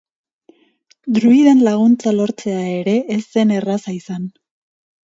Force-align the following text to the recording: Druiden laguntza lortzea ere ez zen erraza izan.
Druiden 1.17 1.61
laguntza 1.67 2.15
lortzea 2.17 2.65
ere 2.81 2.99
ez 3.19 3.23
zen 3.29 3.57
erraza 3.61 3.97
izan. 4.01 4.31